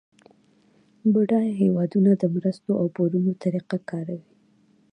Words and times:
بډایه 1.13 1.53
هیوادونه 1.61 2.11
د 2.17 2.23
مرستو 2.35 2.71
او 2.81 2.85
پورونو 2.95 3.31
طریقه 3.43 3.77
کاروي 3.89 4.23